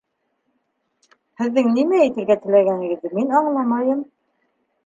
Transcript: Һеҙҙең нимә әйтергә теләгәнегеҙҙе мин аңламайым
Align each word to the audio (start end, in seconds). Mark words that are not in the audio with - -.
Һеҙҙең 1.41 1.69
нимә 1.75 2.01
әйтергә 2.05 2.39
теләгәнегеҙҙе 2.47 3.15
мин 3.19 3.37
аңламайым 3.43 4.01